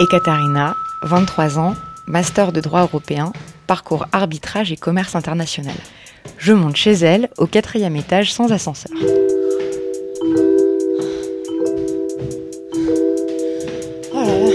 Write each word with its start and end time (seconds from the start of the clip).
Ekaterina, 0.00 0.76
23 1.02 1.58
ans, 1.58 1.74
master 2.06 2.52
de 2.52 2.60
droit 2.60 2.82
européen, 2.82 3.32
parcours 3.66 4.06
arbitrage 4.12 4.70
et 4.70 4.76
commerce 4.76 5.16
international. 5.16 5.74
Je 6.38 6.52
monte 6.52 6.76
chez 6.76 6.92
elle 6.92 7.28
au 7.36 7.46
quatrième 7.46 7.96
étage 7.96 8.32
sans 8.32 8.52
ascenseur. 8.52 8.92
Oh. 14.14 14.52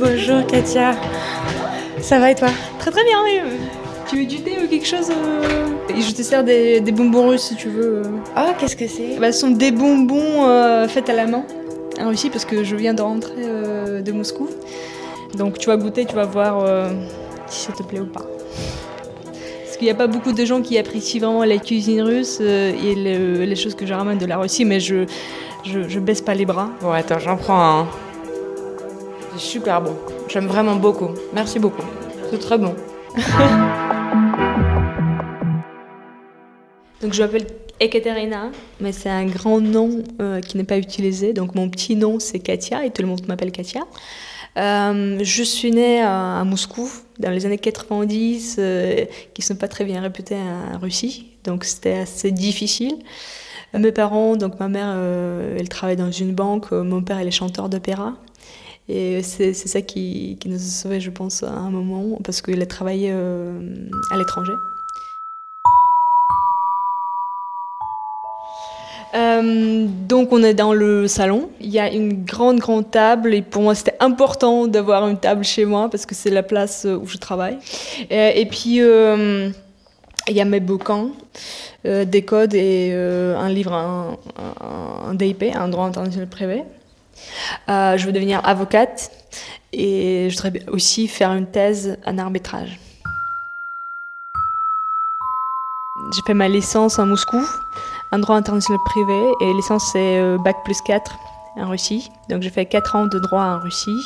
Bonjour 0.00 0.46
Katia. 0.46 0.94
Ça 2.00 2.20
va 2.20 2.30
et 2.30 2.36
toi? 2.36 2.50
Très 2.78 2.92
très 2.92 3.02
bien. 3.02 3.16
Tu 4.08 4.16
veux 4.20 4.26
du 4.26 4.40
thé 4.40 4.52
ou 4.64 4.68
quelque 4.68 4.86
chose 4.86 5.10
euh 5.10 5.66
Et 5.96 6.00
Je 6.00 6.14
te 6.14 6.22
sers 6.22 6.44
des, 6.44 6.80
des 6.80 6.92
bonbons 6.92 7.28
russes 7.30 7.42
si 7.42 7.56
tu 7.56 7.68
veux. 7.68 8.02
Ah, 8.34 8.54
qu'est-ce 8.58 8.76
que 8.76 8.86
c'est? 8.86 9.18
Bah, 9.20 9.32
ce 9.32 9.40
sont 9.40 9.50
des 9.50 9.72
bonbons 9.72 10.46
euh, 10.48 10.86
faits 10.88 11.08
à 11.10 11.14
la 11.14 11.26
main 11.26 11.42
en 12.00 12.08
Russie 12.08 12.30
parce 12.30 12.44
que 12.44 12.62
je 12.62 12.76
viens 12.76 12.94
de 12.94 13.02
rentrer 13.02 13.32
euh, 13.38 14.00
de 14.02 14.12
Moscou. 14.12 14.48
Donc 15.36 15.58
tu 15.58 15.66
vas 15.68 15.76
goûter, 15.76 16.04
tu 16.04 16.14
vas 16.14 16.24
voir 16.24 16.60
euh, 16.64 16.90
si 17.48 17.66
ça 17.66 17.72
te 17.72 17.82
plaît 17.82 18.00
ou 18.00 18.06
pas. 18.06 18.22
Parce 19.64 19.76
qu'il 19.76 19.86
n'y 19.86 19.90
a 19.92 19.94
pas 19.94 20.06
beaucoup 20.06 20.32
de 20.32 20.44
gens 20.44 20.62
qui 20.62 20.78
apprécient 20.78 21.20
vraiment 21.20 21.44
la 21.44 21.58
cuisine 21.58 22.00
russe 22.02 22.38
euh, 22.40 22.72
et 22.72 22.94
le- 22.94 23.44
les 23.44 23.56
choses 23.56 23.74
que 23.74 23.84
je 23.86 23.92
ramène 23.92 24.18
de 24.18 24.26
la 24.26 24.38
Russie, 24.38 24.64
mais 24.64 24.78
je, 24.80 25.04
je, 25.64 25.88
je 25.88 25.98
baisse 26.00 26.20
pas 26.22 26.34
les 26.34 26.46
bras. 26.46 26.70
Bon, 26.80 26.92
attends, 26.92 27.18
j'en 27.18 27.36
prends 27.36 27.80
un. 27.80 27.86
C'est 29.34 29.40
super 29.42 29.82
bon. 29.82 29.94
J'aime 30.28 30.46
vraiment 30.46 30.76
beaucoup. 30.76 31.08
Merci 31.34 31.58
beaucoup. 31.58 31.82
C'est 32.30 32.38
très 32.38 32.56
bon. 32.58 32.74
Donc 37.06 37.14
je 37.14 37.22
m'appelle 37.22 37.46
Ekaterina, 37.78 38.50
mais 38.80 38.90
c'est 38.90 39.08
un 39.08 39.26
grand 39.26 39.60
nom 39.60 40.02
euh, 40.20 40.40
qui 40.40 40.56
n'est 40.56 40.64
pas 40.64 40.76
utilisé. 40.76 41.32
Donc 41.32 41.54
mon 41.54 41.70
petit 41.70 41.94
nom 41.94 42.18
c'est 42.18 42.40
Katia 42.40 42.84
et 42.84 42.90
tout 42.90 43.00
le 43.00 43.06
monde 43.06 43.24
m'appelle 43.28 43.52
Katia. 43.52 43.82
Euh, 44.56 45.20
je 45.22 45.42
suis 45.44 45.70
née 45.70 46.02
à, 46.02 46.42
Moscou 46.44 46.90
dans 47.20 47.30
les 47.30 47.46
années 47.46 47.58
90, 47.58 48.56
euh, 48.58 49.04
qui 49.34 49.42
sont 49.42 49.54
pas 49.54 49.68
très 49.68 49.84
bien 49.84 50.00
réputés 50.00 50.34
en 50.34 50.80
Russie, 50.80 51.28
donc 51.44 51.62
c'était 51.62 51.98
assez 51.98 52.32
difficile. 52.32 52.96
Mes 53.72 53.92
parents, 53.92 54.34
donc 54.34 54.58
ma 54.58 54.66
mère, 54.66 54.96
elle 55.56 55.68
travaille 55.68 55.94
dans 55.94 56.10
une 56.10 56.34
banque, 56.34 56.72
mon 56.72 57.02
père, 57.02 57.20
il 57.20 57.28
est 57.28 57.30
chanteur 57.30 57.68
d'opéra. 57.68 58.14
Et 58.88 59.22
c'est 59.22 59.54
ça 59.54 59.80
qui, 59.80 60.38
qui 60.40 60.48
nous 60.48 60.56
a 60.56 60.58
sauvés, 60.58 60.98
je 60.98 61.10
pense, 61.10 61.44
à 61.44 61.52
un 61.52 61.70
moment, 61.70 62.18
parce 62.24 62.42
qu'il 62.42 62.60
a 62.60 62.66
travaillé 62.66 63.12
à 63.12 64.16
l'étranger. 64.18 64.54
Euh, 69.16 69.86
donc 70.08 70.32
on 70.32 70.42
est 70.42 70.52
dans 70.54 70.74
le 70.74 71.08
salon. 71.08 71.48
Il 71.60 71.70
y 71.70 71.78
a 71.78 71.90
une 71.90 72.24
grande 72.24 72.58
grande 72.58 72.90
table 72.90 73.34
et 73.34 73.40
pour 73.42 73.62
moi 73.62 73.74
c'était 73.74 73.96
important 74.00 74.66
d'avoir 74.66 75.08
une 75.08 75.18
table 75.18 75.42
chez 75.44 75.64
moi 75.64 75.88
parce 75.88 76.04
que 76.04 76.14
c'est 76.14 76.30
la 76.30 76.42
place 76.42 76.84
euh, 76.84 76.96
où 76.96 77.06
je 77.06 77.16
travaille. 77.16 77.56
Et, 78.10 78.40
et 78.40 78.46
puis 78.46 78.80
euh, 78.82 79.48
il 80.28 80.34
y 80.36 80.40
a 80.40 80.44
mes 80.44 80.60
bouquins, 80.60 81.08
euh, 81.86 82.04
des 82.04 82.22
codes 82.22 82.52
et 82.54 82.90
euh, 82.92 83.38
un 83.38 83.48
livre, 83.48 83.72
un, 83.72 84.16
un- 85.08 85.14
DIP, 85.14 85.44
un 85.54 85.68
droit 85.68 85.86
international 85.86 86.28
privé. 86.28 86.64
Euh, 87.70 87.96
je 87.96 88.04
veux 88.04 88.12
devenir 88.12 88.40
avocate 88.44 89.10
et 89.72 90.28
je 90.30 90.36
voudrais 90.36 90.62
aussi 90.68 91.08
faire 91.08 91.32
une 91.32 91.46
thèse 91.46 91.96
en 92.04 92.18
arbitrage. 92.18 92.78
J'ai 96.14 96.22
fait 96.26 96.34
ma 96.34 96.48
licence 96.48 96.98
à 96.98 97.04
Moscou 97.06 97.40
un 98.12 98.18
droit 98.18 98.36
international 98.36 98.80
privé 98.84 99.32
et 99.40 99.52
licence 99.52 99.90
c'est 99.92 100.18
euh, 100.18 100.38
bac 100.38 100.56
plus 100.64 100.80
4 100.80 101.18
en 101.56 101.68
Russie. 101.68 102.10
Donc 102.28 102.42
j'ai 102.42 102.50
fait 102.50 102.66
4 102.66 102.96
ans 102.96 103.06
de 103.06 103.18
droit 103.18 103.42
en 103.42 103.58
Russie. 103.58 103.98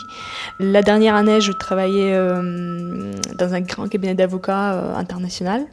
La 0.59 0.83
dernière 0.83 1.15
année, 1.15 1.41
je 1.41 1.53
travaillais 1.53 2.13
euh, 2.13 3.13
dans 3.35 3.55
un 3.55 3.61
grand 3.61 3.89
cabinet 3.89 4.15
d'avocats 4.15 4.75
euh, 4.75 4.95
international. 4.95 5.67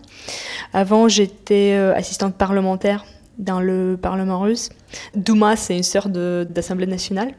Avant, 0.74 1.08
j'étais 1.08 1.74
assistante 1.96 2.36
parlementaire 2.36 3.06
dans 3.38 3.60
le 3.60 3.98
Parlement 4.02 4.40
russe. 4.40 4.70
Douma, 5.16 5.56
c'est 5.56 5.78
une 5.78 5.84
sorte 5.84 6.12
d'Assemblée 6.12 6.88
nationale. 6.88 7.34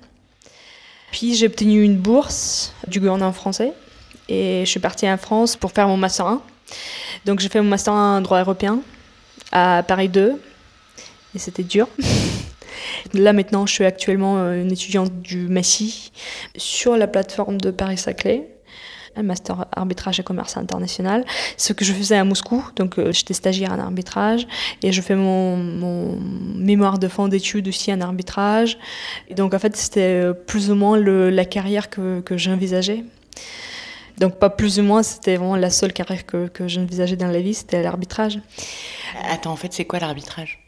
Puis 1.11 1.35
j'ai 1.35 1.47
obtenu 1.47 1.83
une 1.83 1.97
bourse 1.97 2.73
du 2.87 3.01
gouvernement 3.01 3.33
français 3.33 3.73
et 4.29 4.63
je 4.65 4.71
suis 4.71 4.81
partie 4.81 5.11
en 5.11 5.17
France 5.17 5.57
pour 5.57 5.73
faire 5.73 5.89
mon 5.89 5.97
master 5.97 6.27
1. 6.27 6.43
Donc 7.27 7.41
j'ai 7.41 7.49
fait 7.49 7.61
mon 7.61 7.69
master 7.69 7.95
1 7.95 8.19
en 8.19 8.21
droit 8.21 8.41
européen 8.41 8.81
à 9.53 9.83
Paris 9.87 10.09
2 10.09 10.39
et 11.39 11.41
c'était 11.41 11.63
dur. 11.63 11.87
Là 13.15 13.33
maintenant, 13.33 13.65
je 13.65 13.73
suis 13.73 13.85
actuellement 13.85 14.39
euh, 14.39 14.61
une 14.61 14.73
étudiante 14.73 15.13
du 15.23 15.47
Massy 15.47 16.11
sur 16.57 16.97
la 16.97 17.07
plateforme 17.07 17.61
de 17.61 17.71
Paris-Saclay, 17.71 18.49
un 19.15 19.23
master 19.23 19.67
arbitrage 19.71 20.19
et 20.19 20.25
commerce 20.25 20.57
international. 20.57 21.25
Ce 21.57 21.73
que 21.73 21.85
je 21.85 21.93
faisais 21.93 22.17
à 22.17 22.25
Moscou, 22.25 22.65
donc 22.75 22.99
euh, 22.99 23.13
j'étais 23.13 23.35
stagiaire 23.35 23.73
en 23.73 23.79
arbitrage 23.79 24.49
et 24.83 24.91
je 24.91 25.01
fais 25.01 25.15
mon, 25.15 25.57
mon 25.57 26.19
mémoire 26.57 26.99
de 26.99 27.07
fin 27.07 27.29
d'études 27.29 27.69
aussi 27.69 27.93
en 27.93 28.01
arbitrage. 28.01 28.79
Donc 29.37 29.55
en 29.55 29.61
fait, 29.61 29.77
c'était 29.77 30.01
euh, 30.25 30.33
plus 30.33 30.71
ou 30.71 30.75
moins 30.75 30.99
la 30.99 31.45
carrière 31.45 31.91
que, 31.91 32.21
que 32.21 32.37
j'envisageais. 32.37 33.05
Donc 34.19 34.41
pas 34.41 34.51
plus 34.51 34.81
ou 34.81 34.83
moins, 34.83 35.05
c'était 35.05 35.37
vraiment 35.37 35.57
la 35.57 35.71
seule 35.71 35.93
carrière 35.93 36.27
que, 36.27 36.49
que 36.49 36.67
j'envisageais 36.67 37.17
dans 37.17 37.29
la 37.29 37.41
vie, 37.41 37.55
c'était 37.55 37.81
l'arbitrage. 37.81 38.41
Attends, 39.31 39.53
en 39.53 39.57
fait, 39.57 39.73
c'est 39.73 39.85
quoi 39.85 40.01
l'arbitrage? 40.01 40.68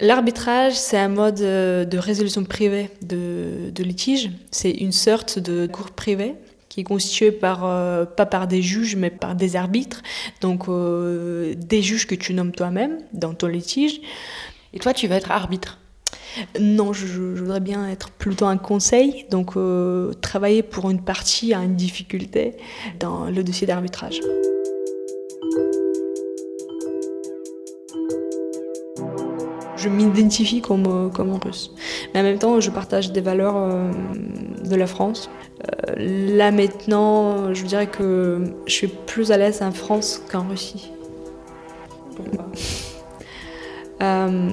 L'arbitrage, 0.00 0.74
c'est 0.74 0.98
un 0.98 1.08
mode 1.08 1.40
euh, 1.40 1.84
de 1.84 1.98
résolution 1.98 2.44
privée 2.44 2.90
de, 3.02 3.70
de 3.70 3.82
litige. 3.82 4.30
C'est 4.50 4.70
une 4.70 4.92
sorte 4.92 5.38
de 5.38 5.66
cour 5.66 5.90
privée 5.90 6.34
qui 6.68 6.80
est 6.80 6.84
constituée 6.84 7.32
par, 7.32 7.66
euh, 7.66 8.06
pas 8.06 8.24
par 8.24 8.48
des 8.48 8.62
juges, 8.62 8.96
mais 8.96 9.10
par 9.10 9.34
des 9.34 9.56
arbitres. 9.56 10.02
Donc, 10.40 10.68
euh, 10.68 11.54
des 11.56 11.82
juges 11.82 12.06
que 12.06 12.14
tu 12.14 12.32
nommes 12.32 12.52
toi-même 12.52 12.98
dans 13.12 13.34
ton 13.34 13.46
litige. 13.46 14.00
Et 14.72 14.78
toi, 14.78 14.94
tu 14.94 15.06
veux 15.06 15.14
être 15.14 15.30
arbitre? 15.30 15.78
Non, 16.58 16.94
je, 16.94 17.06
je 17.06 17.20
voudrais 17.20 17.60
bien 17.60 17.88
être 17.90 18.10
plutôt 18.10 18.46
un 18.46 18.56
conseil, 18.56 19.26
donc 19.30 19.56
euh, 19.56 20.14
travailler 20.22 20.62
pour 20.62 20.88
une 20.90 21.02
partie 21.02 21.52
à 21.52 21.62
une 21.62 21.76
difficulté 21.76 22.56
dans 22.98 23.26
le 23.26 23.44
dossier 23.44 23.66
d'arbitrage. 23.66 24.20
Je 29.82 29.88
m'identifie 29.88 30.60
comme, 30.60 30.86
euh, 30.86 31.08
comme 31.08 31.32
russe. 31.32 31.72
Mais 32.14 32.20
en 32.20 32.22
même 32.22 32.38
temps, 32.38 32.60
je 32.60 32.70
partage 32.70 33.10
des 33.10 33.20
valeurs 33.20 33.56
euh, 33.56 33.90
de 34.64 34.76
la 34.76 34.86
France. 34.86 35.28
Euh, 35.88 36.36
là 36.36 36.52
maintenant, 36.52 37.52
je 37.52 37.64
dirais 37.64 37.88
que 37.88 38.44
je 38.66 38.72
suis 38.72 38.86
plus 38.86 39.32
à 39.32 39.36
l'aise 39.36 39.60
en 39.60 39.72
France 39.72 40.22
qu'en 40.30 40.46
Russie. 40.48 40.90
Pourquoi? 42.16 42.46
Euh, 44.00 44.50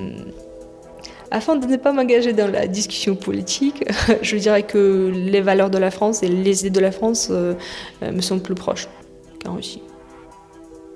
afin 1.31 1.55
de 1.55 1.65
ne 1.65 1.75
pas 1.77 1.91
m'engager 1.91 2.33
dans 2.33 2.51
la 2.51 2.67
discussion 2.67 3.15
politique, 3.15 3.83
je 4.21 4.37
dirais 4.37 4.61
que 4.61 5.11
les 5.11 5.41
valeurs 5.41 5.71
de 5.71 5.79
la 5.79 5.89
France 5.89 6.21
et 6.21 6.27
les 6.27 6.59
idées 6.59 6.69
de 6.69 6.79
la 6.79 6.91
France 6.91 7.31
me 7.31 8.21
sont 8.21 8.37
plus 8.37 8.53
proches 8.53 8.87
qu'en 9.43 9.55
Russie. 9.55 9.81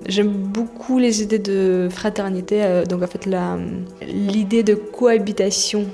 J'aime 0.06 0.28
beaucoup 0.28 0.98
les 0.98 1.22
idées 1.22 1.38
de 1.38 1.88
fraternité, 1.90 2.62
euh, 2.62 2.84
donc 2.84 3.02
en 3.02 3.06
fait 3.06 3.26
l'idée 4.06 4.62
de 4.62 4.74
cohabitation 4.74 5.86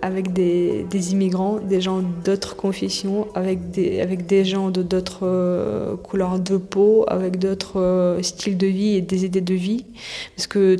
avec 0.00 0.32
des, 0.32 0.84
des 0.90 1.12
immigrants, 1.12 1.60
des 1.60 1.80
gens 1.80 2.02
d'autres 2.24 2.56
confessions, 2.56 3.28
avec 3.36 3.70
des, 3.70 4.00
avec 4.00 4.26
des 4.26 4.44
gens 4.44 4.70
de 4.70 4.82
d'autres 4.82 5.20
euh, 5.22 5.96
couleurs 5.96 6.40
de 6.40 6.56
peau, 6.56 7.04
avec 7.06 7.38
d'autres 7.38 7.80
euh, 7.80 8.22
styles 8.22 8.58
de 8.58 8.66
vie 8.66 8.96
et 8.96 9.00
des 9.00 9.24
idées 9.24 9.40
de 9.40 9.54
vie. 9.54 9.86
Parce 10.34 10.48
que 10.48 10.76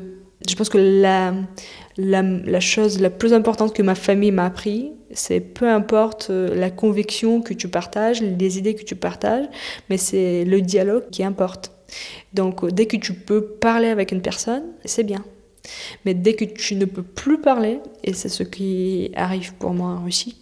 je 0.49 0.55
pense 0.57 0.69
que 0.69 0.79
la, 0.79 1.35
la, 1.97 2.23
la 2.23 2.61
chose 2.61 3.01
la 3.01 3.11
plus 3.11 3.33
importante 3.33 3.73
que 3.75 3.83
ma 3.83 3.95
famille 3.95 4.33
m'a 4.33 4.47
appris, 4.47 4.91
c'est 5.13 5.39
peu 5.39 5.69
importe 5.69 6.31
la 6.31 6.71
conviction 6.71 7.43
que 7.43 7.55
tu 7.55 7.69
partages, 7.69 8.23
les 8.23 8.59
idées 8.59 8.75
que 8.75 8.83
tu 8.83 8.97
partages, 8.97 9.47
mais 9.89 9.99
c'est 9.99 10.45
le 10.45 10.61
dialogue 10.63 11.05
qui 11.13 11.23
importe. 11.23 11.71
Donc 12.35 12.65
euh, 12.65 12.71
dès 12.71 12.87
que 12.87 12.97
tu 12.97 13.15
peux 13.15 13.45
parler 13.45 13.89
avec 13.89 14.13
une 14.13 14.23
personne, 14.23 14.65
c'est 14.85 15.05
bien. 15.05 15.25
Mais 16.05 16.15
dès 16.15 16.35
que 16.35 16.45
tu 16.45 16.75
ne 16.75 16.85
peux 16.85 17.03
plus 17.03 17.41
parler, 17.41 17.81
et 18.03 18.15
c'est 18.15 18.29
ce 18.29 18.43
qui 18.43 19.11
arrive 19.15 19.55
pour 19.55 19.73
moi 19.73 19.91
en 19.91 20.05
Russie, 20.05 20.37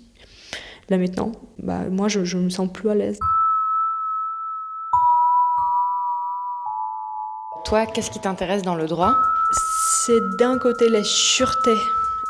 là 0.89 0.97
maintenant, 0.97 1.33
bah, 1.59 1.85
moi 1.91 2.09
je, 2.09 2.25
je 2.25 2.39
me 2.39 2.51
sens 2.51 2.71
plus 2.73 2.91
à 2.91 2.95
l'aise. 2.95 3.19
Toi, 7.65 7.87
qu'est-ce 7.87 8.11
qui 8.11 8.21
t'intéresse 8.21 8.63
dans 8.63 8.75
le 8.75 8.87
droit? 8.87 9.15
C'est 10.07 10.21
d'un 10.39 10.59
côté 10.59 10.89
la 10.89 11.05
sûreté 11.05 11.75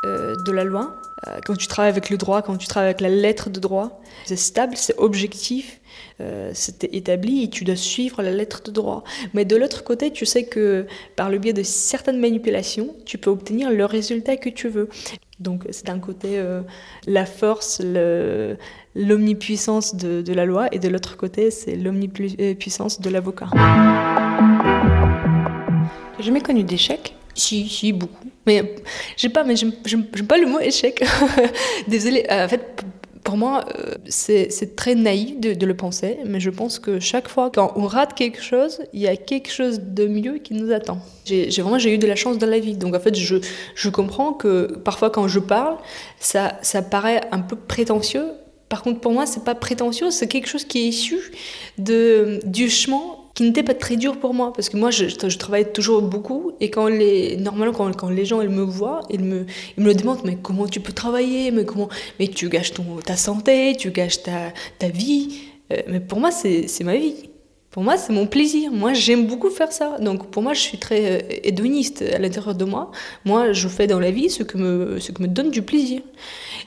euh, 0.05 0.35
de 0.35 0.51
la 0.53 0.65
loi. 0.65 0.97
Euh, 1.27 1.39
quand 1.45 1.55
tu 1.55 1.67
travailles 1.67 1.91
avec 1.91 2.09
le 2.09 2.17
droit, 2.17 2.41
quand 2.41 2.57
tu 2.57 2.67
travailles 2.67 2.89
avec 2.89 3.03
la 3.03 3.11
lettre 3.11 3.51
de 3.51 3.61
droit, 3.61 4.01
c'est 4.25 4.37
stable, 4.37 4.75
c'est 4.77 4.97
objectif, 4.97 5.79
euh, 6.21 6.53
c'est 6.55 6.85
établi 6.95 7.45
et 7.45 7.51
tu 7.51 7.65
dois 7.65 7.77
suivre 7.77 8.23
la 8.23 8.31
lettre 8.31 8.63
de 8.63 8.71
droit. 8.71 9.05
Mais 9.35 9.45
de 9.45 9.57
l'autre 9.57 9.85
côté, 9.85 10.11
tu 10.11 10.25
sais 10.25 10.45
que 10.45 10.87
par 11.17 11.29
le 11.29 11.37
biais 11.37 11.53
de 11.53 11.63
certaines 11.63 12.19
manipulations, 12.19 12.97
tu 13.05 13.19
peux 13.19 13.29
obtenir 13.29 13.71
le 13.71 13.85
résultat 13.85 14.39
que 14.39 14.49
tu 14.49 14.69
veux. 14.69 14.89
Donc 15.39 15.65
c'est 15.71 15.87
d'un 15.87 15.99
côté 15.99 16.43
la 17.07 17.27
force, 17.27 17.83
l'omnipuissance 18.95 19.97
de, 19.97 20.23
de, 20.23 20.33
la 20.33 20.45
loi 20.47 20.69
et 20.73 20.79
de 20.79 20.89
l'autre 20.89 21.17
côté 21.17 21.51
c'est 21.51 21.77
l'omnipuissance 21.77 23.01
de 23.01 23.11
l'avocat. 23.11 23.49
J'ai 26.19 26.25
jamais 26.25 26.43
connu 26.43 26.63
d'échec 26.63 27.15
si, 27.35 27.69
si, 27.69 27.93
beaucoup. 27.93 28.29
Mais 28.47 28.75
j'ai 29.17 29.29
pas, 29.29 29.45
mais 29.45 29.55
j'aime 29.57 30.05
pas 30.27 30.39
le 30.39 30.47
mot 30.47 30.61
échec. 30.61 31.05
Désolée. 31.89 32.27
Euh, 32.31 32.47
en 32.47 32.49
fait, 32.49 32.85
pour 33.23 33.37
moi, 33.37 33.65
euh, 33.79 33.95
c'est 34.09 34.77
très 34.77 34.95
naïf 34.95 35.39
de, 35.39 35.67
le 35.67 35.77
penser, 35.77 36.19
mais 36.25 36.41
je 36.41 36.51
pense 36.51 36.79
que 36.79 36.99
chaque 37.01 37.29
fois 37.29 37.51
quand 37.53 37.73
on 37.77 37.87
rate 37.87 38.15
quelque 38.15 38.43
chose, 38.43 38.81
il 38.93 39.01
y 39.01 39.09
a 39.09 39.17
quelque 39.17 39.51
chose 39.51 39.81
de 39.81 40.07
mieux 40.07 40.39
qui 40.39 40.55
nous 40.55 40.73
attend. 40.73 40.99
J'ai 41.27 41.49
vraiment 41.61 41.79
j'ai 41.79 41.95
eu 41.95 41.99
de 41.99 42.07
la 42.07 42.17
chance 42.17 42.39
dans 42.39 42.49
la 42.49 42.59
vie, 42.59 42.77
donc 42.77 42.95
en 42.95 43.01
fait 43.01 43.15
je, 43.15 43.37
je 43.75 43.89
comprends 43.89 44.33
que 44.33 44.79
parfois 44.85 45.11
quand 45.11 45.29
je 45.29 45.39
parle, 45.39 45.77
ça, 46.19 46.59
ça 46.63 46.83
paraît 46.83 47.23
un 47.31 47.41
peu 47.41 47.57
prétentieux. 47.57 48.27
Par 48.69 48.83
contre, 48.83 49.01
pour 49.01 49.13
moi, 49.13 49.27
c'est 49.27 49.45
pas 49.45 49.55
prétentieux, 49.55 50.11
c'est 50.11 50.29
quelque 50.29 50.49
chose 50.49 50.65
qui 50.65 50.79
est 50.79 50.89
issu 50.89 51.19
de, 51.77 52.41
du 52.45 52.71
chemin 52.71 53.20
qui 53.35 53.45
n'était 53.45 53.63
pas 53.63 53.75
très 53.75 53.97
dur 53.97 54.19
pour 54.19 54.35
moi 54.35 54.53
parce 54.53 54.69
que 54.69 54.77
moi 54.77 54.91
je, 54.91 55.07
travaille 55.37 55.73
toujours 55.73 56.03
beaucoup 56.03 56.53
et 56.61 56.71
quand 56.71 56.89
les 56.89 57.37
normalement 57.37 57.73
quand, 57.73 57.95
quand, 57.97 58.11
les 58.11 58.25
gens 58.25 58.41
ils 58.41 58.49
me 58.49 58.63
voient 58.63 59.01
ils 59.09 59.25
me 59.25 59.47
ils 59.79 59.85
me 59.85 59.95
demandent 59.95 60.23
mais 60.25 60.37
comment 60.37 60.67
tu 60.67 60.81
peux 60.81 60.93
travailler 60.93 61.51
mais 61.51 61.65
comment 61.65 61.89
mais 62.19 62.29
tu 62.29 62.49
gâches 62.49 62.73
ton 62.73 62.85
ta 63.05 63.17
santé 63.17 63.77
tu 63.79 63.91
gâches 63.91 64.23
ta, 64.23 64.53
ta 64.79 64.89
vie. 64.89 65.43
Euh, 65.73 65.77
mais 65.89 66.01
pour 66.01 66.21
moi 66.21 66.31
c'est 66.31 66.67
ma 66.83 66.97
vie. 66.97 67.31
Pour 67.71 67.85
moi 67.85 67.97
c'est 67.97 68.13
mon 68.13 68.27
plaisir. 68.27 68.73
Moi 68.73 68.93
j'aime 68.95 69.27
beaucoup 69.27 69.51
faire 69.51 69.73
ça. 69.73 69.99
Donc 70.01 70.31
pour 70.31 70.43
moi 70.43 70.55
je 70.55 70.61
suis 70.61 70.79
très 70.79 71.21
euh, 71.21 71.41
hédoniste 71.45 72.03
à 72.03 72.19
l'intérieur 72.19 72.55
de 72.55 72.65
moi. 72.65 72.91
Moi 73.25 73.53
je 73.53 73.69
fais 73.69 73.87
dans 73.87 74.01
la 74.01 74.11
vie 74.11 74.31
ce 74.31 74.43
que 74.43 74.59
me 74.59 74.99
ce 74.99 75.13
que 75.13 75.23
me 75.23 75.29
donne 75.29 75.51
du 75.51 75.63
plaisir. 75.63 76.03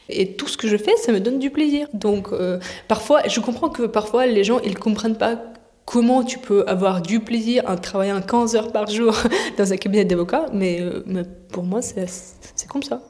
Et 0.09 0.33
tout 0.33 0.47
ce 0.47 0.57
que 0.57 0.67
je 0.67 0.77
fais 0.77 0.95
ça 0.97 1.11
me 1.11 1.19
donne 1.19 1.39
du 1.39 1.49
plaisir. 1.49 1.87
Donc 1.93 2.29
euh, 2.31 2.59
parfois 2.87 3.21
je 3.27 3.39
comprends 3.41 3.69
que 3.69 3.83
parfois 3.83 4.25
les 4.25 4.43
gens 4.43 4.59
ils 4.61 4.77
comprennent 4.77 5.17
pas 5.17 5.52
comment 5.85 6.23
tu 6.23 6.39
peux 6.39 6.63
avoir 6.67 7.01
du 7.01 7.19
plaisir 7.19 7.63
en 7.67 7.75
travaillant 7.75 8.21
15 8.21 8.55
heures 8.55 8.71
par 8.71 8.87
jour 8.87 9.15
dans 9.57 9.71
un 9.71 9.77
cabinet 9.77 10.05
d'avocat, 10.05 10.45
mais, 10.53 10.79
euh, 10.81 11.23
pour 11.51 11.63
moi, 11.63 11.81
c'est 11.81 12.67
comme 12.67 12.83
ça. 12.83 13.01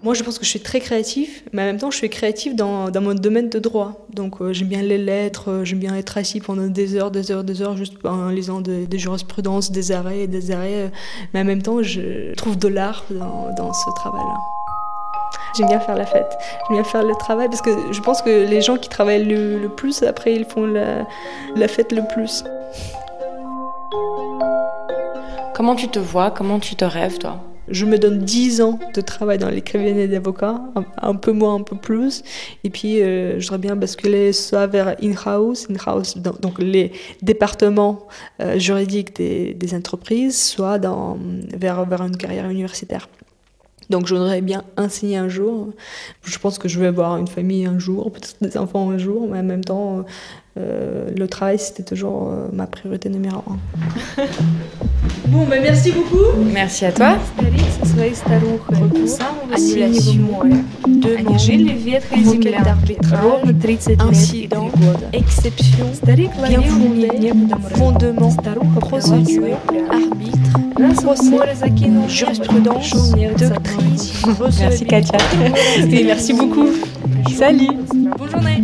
Moi, 0.00 0.14
je 0.14 0.22
pense 0.22 0.38
que 0.38 0.44
je 0.44 0.50
suis 0.50 0.60
très 0.60 0.78
créatif, 0.78 1.42
mais 1.52 1.62
en 1.62 1.64
même 1.64 1.78
temps, 1.78 1.90
je 1.90 1.96
suis 1.96 2.08
créatif 2.08 2.54
dans, 2.54 2.88
mon 3.00 3.14
domaine 3.14 3.48
de 3.48 3.58
droit. 3.58 4.06
Donc, 4.14 4.40
euh, 4.40 4.52
j'aime 4.52 4.68
bien 4.68 4.82
les 4.82 4.98
lettres, 4.98 5.50
euh, 5.50 5.64
j'aime 5.64 5.80
bien 5.80 5.96
être 5.96 6.16
assis 6.16 6.38
pendant 6.40 6.68
des 6.68 6.94
heures, 6.94 7.10
des 7.10 7.32
heures, 7.32 7.42
des 7.42 7.62
heures, 7.62 7.76
juste 7.76 7.94
en 8.04 8.28
lisant 8.28 8.60
des, 8.60 8.86
jurisprudences, 8.96 9.72
des 9.72 9.90
arrêts, 9.90 10.28
des 10.28 10.52
arrêts. 10.52 10.92
mais 11.34 11.40
en 11.40 11.44
même 11.44 11.62
temps, 11.62 11.82
je 11.82 12.32
trouve 12.34 12.56
de 12.56 12.68
l'art 12.68 13.06
dans 13.10 13.72
ce 13.72 13.90
travail-là. 13.96 14.57
J'aime 15.58 15.66
bien 15.66 15.80
faire 15.80 15.96
la 15.96 16.06
fête, 16.06 16.38
j'aime 16.68 16.76
bien 16.76 16.84
faire 16.84 17.02
le 17.02 17.16
travail 17.16 17.48
parce 17.48 17.62
que 17.62 17.92
je 17.92 18.00
pense 18.00 18.22
que 18.22 18.48
les 18.48 18.60
gens 18.60 18.76
qui 18.76 18.88
travaillent 18.88 19.24
le, 19.24 19.66
plus, 19.66 20.04
après, 20.04 20.32
ils 20.32 20.44
font 20.44 20.66
la, 20.66 21.04
la 21.56 21.66
fête 21.66 21.90
le 21.90 22.02
plus. 22.06 22.44
Comment 25.56 25.74
tu 25.74 25.88
te 25.88 25.98
vois? 25.98 26.30
Comment 26.30 26.60
tu 26.60 26.76
te 26.76 26.84
rêves, 26.84 27.18
toi? 27.18 27.40
Je 27.66 27.86
me 27.86 27.98
donne 27.98 28.20
10 28.20 28.60
ans 28.60 28.78
de 28.94 29.00
travail 29.00 29.38
dans 29.38 29.50
les 29.50 29.60
cabinets 29.60 30.06
d'avocats, 30.06 30.60
un, 30.96 31.16
peu 31.16 31.32
moins, 31.32 31.56
un 31.56 31.62
peu 31.62 31.74
plus. 31.74 32.22
Et 32.62 32.70
puis, 32.70 33.02
euh, 33.02 33.40
je 33.40 33.44
voudrais 33.46 33.58
bien 33.58 33.74
basculer 33.74 34.32
soit 34.32 34.68
vers 34.68 34.94
in-house, 35.02 35.66
in-house 35.68 36.18
donc 36.18 36.60
les 36.60 36.92
départements 37.20 38.06
euh, 38.40 38.60
juridiques 38.60 39.16
des, 39.16 39.54
des, 39.54 39.74
entreprises, 39.74 40.40
soit 40.40 40.78
dans, 40.78 41.18
vers, 41.52 41.84
vers 41.84 42.02
une 42.02 42.16
carrière 42.16 42.48
universitaire. 42.48 43.08
Donc 43.90 44.06
je 44.06 44.14
voudrais 44.14 44.40
bien 44.40 44.64
enseigner 44.76 45.16
un 45.16 45.28
jour. 45.28 45.68
Je 46.24 46.38
pense 46.38 46.58
que 46.58 46.68
je 46.68 46.78
vais 46.78 46.88
avoir 46.88 47.16
une 47.16 47.28
famille 47.28 47.66
un 47.66 47.78
jour, 47.78 48.10
peut-être 48.12 48.36
des 48.40 48.58
enfants 48.58 48.90
un 48.90 48.98
jour, 48.98 49.28
mais 49.30 49.38
en 49.38 49.44
même 49.44 49.64
temps, 49.64 50.04
euh, 50.58 51.08
le 51.16 51.28
travail, 51.28 51.58
c'était 51.58 51.82
toujours 51.84 52.30
euh, 52.30 52.48
ma 52.52 52.66
priorité 52.66 53.08
numéro 53.08 53.42
un. 53.48 53.58
bon, 55.28 55.46
ben 55.46 55.62
merci 55.62 55.92
beaucoup. 55.92 56.42
Merci 56.52 56.86
à 56.86 56.92
toi. 56.92 57.16
Incident, 64.00 64.70
exception, 65.12 65.86
bien 66.48 66.62
fondé, 66.62 67.32
fondement, 67.74 68.34
procédure, 68.80 69.56
arbitre, 69.90 70.37
jurisprudence, 72.08 73.12
doctrine, 73.12 73.98
Merci 74.60 74.84
Katia. 74.84 75.18
Et 75.90 76.04
merci 76.04 76.32
beaucoup. 76.32 76.68
Salut. 77.36 77.68
Bonne 78.16 78.30
journée. 78.30 78.62